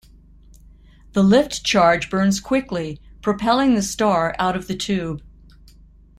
[1.11, 5.21] The lift charge burns quickly, propelling the star out of the tube.